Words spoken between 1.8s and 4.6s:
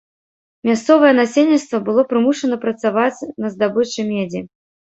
было прымушана працаваць на здабычы медзі.